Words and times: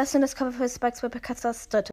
Das 0.00 0.14
ist 0.14 0.22
das 0.22 0.34
Cover 0.34 0.50
für 0.50 0.66
Spikes 0.66 1.02
Whippercuts 1.02 1.42
das 1.42 1.68
dritte. 1.68 1.88